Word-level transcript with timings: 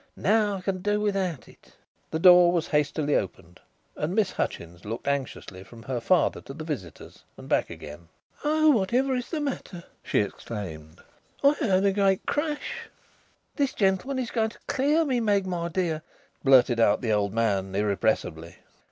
Now 0.17 0.55
I 0.55 0.61
can 0.61 0.81
do 0.81 0.99
without 0.99 1.47
it." 1.47 1.73
The 2.09 2.17
door 2.17 2.51
was 2.51 2.69
hastily 2.69 3.15
opened 3.15 3.59
and 3.95 4.15
Miss 4.15 4.31
Hutchins 4.31 4.83
looked 4.83 5.07
anxiously 5.07 5.63
from 5.63 5.83
her 5.83 5.99
father 6.01 6.41
to 6.41 6.55
the 6.55 6.63
visitors 6.63 7.23
and 7.37 7.47
back 7.47 7.69
again. 7.69 8.07
"Oh, 8.43 8.71
whatever 8.71 9.13
is 9.13 9.29
the 9.29 9.39
matter?" 9.39 9.83
she 10.01 10.19
exclaimed. 10.21 11.01
"I 11.43 11.51
heard 11.51 11.85
a 11.85 11.91
great 11.93 12.25
crash." 12.25 12.89
"This 13.57 13.73
gentleman 13.75 14.17
is 14.17 14.31
going 14.31 14.49
to 14.49 14.59
clear 14.65 15.05
me, 15.05 15.19
Meg, 15.19 15.45
my 15.45 15.67
dear," 15.69 16.01
blurted 16.43 16.79
out 16.79 17.01
the 17.01 17.11
old 17.13 17.31
man 17.31 17.75
irrepressibly. 17.75 18.55